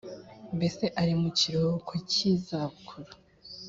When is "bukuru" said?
2.71-3.11